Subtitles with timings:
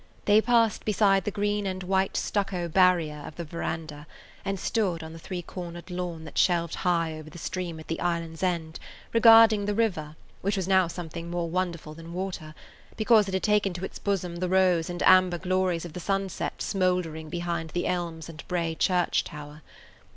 [0.25, 4.07] They passed beside the green and white stucco barrier of the veranda
[4.43, 7.99] and stood on the three cornered lawn that shelved high over the stream at the
[7.99, 8.79] island's end,
[9.13, 12.55] regarding the river, which was now something more wonderful than water,
[12.97, 16.63] because it had taken to its bosom the rose and amber glories of the sunset
[16.63, 19.61] smoldering behind the elms and Bray church tower.